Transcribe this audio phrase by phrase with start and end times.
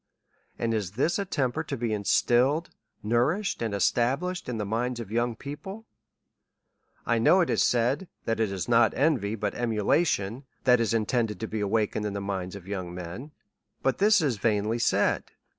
[0.57, 2.71] And is this a temper to be instilled,
[3.03, 5.85] nourished, and established in the minds of young people?,
[7.05, 11.39] I know it is said that it is not envy, but emulation, that is intended
[11.41, 13.27] to be awakened in the minds of young men.
[13.27, 15.23] 236 A SERIOUS CALL TO A But this is vainly said.